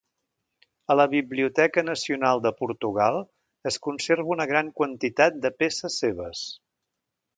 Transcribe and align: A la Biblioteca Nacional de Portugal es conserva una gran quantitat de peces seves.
A 0.93 0.95
la 0.99 1.03
Biblioteca 1.11 1.83
Nacional 1.89 2.41
de 2.45 2.51
Portugal 2.61 3.19
es 3.73 3.77
conserva 3.89 4.33
una 4.37 4.49
gran 4.53 4.73
quantitat 4.81 5.39
de 5.45 5.53
peces 5.63 5.99
seves. 6.07 6.43